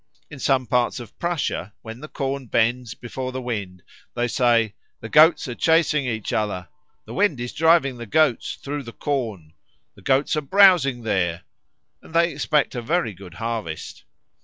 In 0.31 0.39
some 0.39 0.65
parts 0.65 0.99
of 0.99 1.15
Prussia, 1.19 1.73
when 1.83 1.99
the 1.99 2.07
corn 2.07 2.47
bends 2.47 2.95
before 2.95 3.31
the 3.31 3.39
wind, 3.39 3.83
they 4.15 4.27
say, 4.27 4.73
"The 4.99 5.09
Goats 5.09 5.47
are 5.47 5.53
chasing 5.53 6.07
each 6.07 6.33
other," 6.33 6.69
"the 7.05 7.13
wind 7.13 7.39
is 7.39 7.53
driving 7.53 7.97
the 7.97 8.07
Goats 8.07 8.55
through 8.55 8.81
the 8.81 8.93
corn," 8.93 9.53
"the 9.93 10.01
Goats 10.01 10.35
are 10.35 10.41
browsing 10.41 11.03
there," 11.03 11.43
and 12.01 12.15
they 12.15 12.31
expect 12.33 12.73
a 12.73 12.81
very 12.81 13.13
good 13.13 13.35
harvest. 13.35 14.03